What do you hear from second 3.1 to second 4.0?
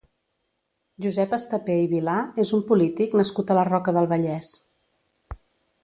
nascut a la Roca